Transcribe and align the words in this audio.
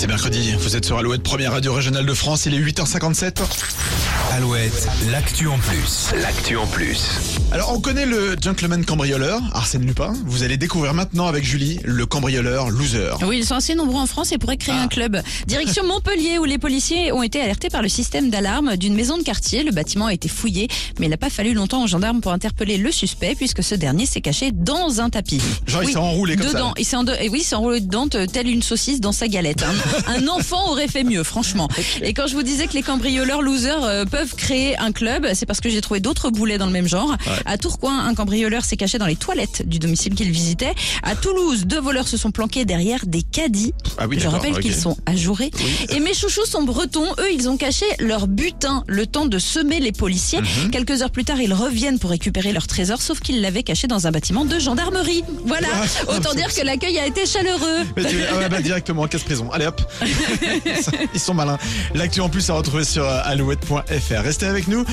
C'est 0.00 0.06
mercredi, 0.06 0.54
vous 0.58 0.76
êtes 0.76 0.86
sur 0.86 0.96
Alouette, 0.96 1.22
première 1.22 1.52
radio 1.52 1.74
régionale 1.74 2.06
de 2.06 2.14
France, 2.14 2.46
il 2.46 2.54
est 2.54 2.58
8h57. 2.58 4.09
Alouette, 4.32 4.86
l'actu 5.10 5.48
en 5.48 5.58
plus. 5.58 6.10
L'actu 6.22 6.56
en 6.56 6.66
plus. 6.66 7.00
Alors 7.50 7.72
on 7.74 7.80
connaît 7.80 8.06
le 8.06 8.36
gentleman 8.40 8.84
cambrioleur, 8.84 9.40
Arsène 9.54 9.84
Lupin. 9.84 10.12
Vous 10.24 10.44
allez 10.44 10.56
découvrir 10.56 10.94
maintenant 10.94 11.26
avec 11.26 11.44
Julie 11.44 11.80
le 11.84 12.06
cambrioleur 12.06 12.70
loser. 12.70 13.10
Oui, 13.26 13.38
ils 13.38 13.44
sont 13.44 13.56
assez 13.56 13.74
nombreux 13.74 14.00
en 14.00 14.06
France 14.06 14.30
et 14.30 14.38
pourraient 14.38 14.56
créer 14.56 14.76
Ah. 14.78 14.82
un 14.84 14.88
club. 14.88 15.20
Direction 15.48 15.84
Montpellier 15.88 16.38
où 16.38 16.44
les 16.44 16.58
policiers 16.58 17.10
ont 17.10 17.24
été 17.24 17.40
alertés 17.40 17.70
par 17.70 17.82
le 17.82 17.88
système 17.88 18.30
d'alarme 18.30 18.76
d'une 18.76 18.94
maison 18.94 19.18
de 19.18 19.24
quartier. 19.24 19.64
Le 19.64 19.72
bâtiment 19.72 20.06
a 20.06 20.14
été 20.14 20.28
fouillé, 20.28 20.68
mais 21.00 21.06
il 21.06 21.10
n'a 21.10 21.16
pas 21.16 21.30
fallu 21.30 21.52
longtemps 21.52 21.82
aux 21.82 21.88
gendarmes 21.88 22.20
pour 22.20 22.32
interpeller 22.32 22.76
le 22.76 22.92
suspect 22.92 23.34
puisque 23.34 23.64
ce 23.64 23.74
dernier 23.74 24.06
s'est 24.06 24.20
caché 24.20 24.52
dans 24.52 25.00
un 25.00 25.10
tapis. 25.10 25.40
Genre, 25.66 25.82
il 25.82 25.86
Oui, 25.86 25.92
s'est 25.92 25.98
enroulé 25.98 26.36
comme 26.36 26.46
ça. 26.46 26.52
dedans. 26.54 26.74
Il 26.78 26.84
s'est 26.84 26.96
en- 26.96 27.06
et 27.06 27.28
oui, 27.28 27.40
il 27.40 27.44
s'est 27.44 27.56
enroulé 27.56 27.80
dedans 27.80 28.06
t- 28.06 28.26
tel 28.28 28.48
une 28.48 28.62
saucisse 28.62 29.00
dans 29.00 29.12
sa 29.12 29.26
galette. 29.26 29.64
Un, 30.06 30.14
un 30.24 30.28
enfant 30.28 30.70
aurait 30.70 30.88
fait 30.88 31.04
mieux, 31.04 31.24
franchement. 31.24 31.68
Et 32.02 32.14
quand 32.14 32.28
je 32.28 32.34
vous 32.34 32.44
disais 32.44 32.68
que 32.68 32.74
les 32.74 32.82
cambrioleurs 32.82 33.42
losers 33.42 33.82
euh, 33.84 34.04
peuvent 34.20 34.34
créer 34.34 34.76
un 34.78 34.92
club, 34.92 35.26
c'est 35.32 35.46
parce 35.46 35.60
que 35.60 35.70
j'ai 35.70 35.80
trouvé 35.80 35.98
d'autres 36.00 36.28
boulets 36.30 36.58
dans 36.58 36.66
le 36.66 36.72
même 36.72 36.86
genre. 36.86 37.16
À 37.46 37.56
Tourcoing, 37.56 37.98
un 38.06 38.14
cambrioleur 38.14 38.66
s'est 38.66 38.76
caché 38.76 38.98
dans 38.98 39.06
les 39.06 39.16
toilettes 39.16 39.66
du 39.66 39.78
domicile 39.78 40.14
qu'il 40.14 40.30
visitait. 40.30 40.74
À 41.02 41.16
Toulouse, 41.16 41.64
deux 41.64 41.80
voleurs 41.80 42.06
se 42.06 42.18
sont 42.18 42.30
planqués 42.30 42.66
derrière 42.66 43.06
des 43.06 43.22
caddies. 43.22 43.72
Ah 43.96 44.06
oui, 44.06 44.18
Je 44.20 44.28
rappelle 44.28 44.58
qu'ils 44.58 44.74
sont 44.74 44.98
ajourés. 45.06 45.50
Et 45.88 46.00
mes 46.00 46.12
chouchous 46.12 46.44
sont 46.44 46.64
bretons. 46.64 47.06
Eux, 47.18 47.32
ils 47.32 47.48
ont 47.48 47.56
caché 47.56 47.86
leur 47.98 48.26
butin 48.26 48.84
le 48.88 49.06
temps 49.06 49.24
de 49.24 49.38
semer 49.38 49.80
les 49.80 49.92
policiers. 49.92 50.42
Mhm. 50.42 50.70
Quelques 50.70 51.00
heures 51.00 51.10
plus 51.10 51.24
tard, 51.24 51.40
ils 51.40 51.54
reviennent 51.54 51.98
pour 51.98 52.10
récupérer 52.10 52.52
leur 52.52 52.66
trésor, 52.66 53.00
sauf 53.00 53.20
qu'ils 53.20 53.40
l'avaient 53.40 53.62
caché 53.62 53.86
dans 53.86 54.06
un 54.06 54.10
bâtiment 54.10 54.44
de 54.44 54.58
gendarmerie. 54.58 55.24
Voilà. 55.46 55.68
Ah, 55.72 56.14
Autant 56.14 56.34
dire 56.34 56.52
que 56.54 56.60
l'accueil 56.62 56.98
a 56.98 57.06
été 57.06 57.24
chaleureux. 57.24 57.86
Mais 57.96 58.04
tu- 58.04 58.18
ah 58.30 58.36
ouais, 58.36 58.48
bah, 58.50 58.60
directement 58.60 59.02
en 59.02 59.08
casse-prison. 59.08 59.50
Allez 59.50 59.66
hop. 59.66 59.80
Ils 61.14 61.20
sont 61.20 61.32
malins. 61.32 61.58
L'actu 61.94 62.20
en 62.20 62.28
plus 62.28 62.50
à 62.50 62.54
retrouver 62.54 62.84
sur 62.84 63.04
euh, 63.04 63.20
Restez 64.18 64.46
avec 64.46 64.68
nous. 64.68 64.84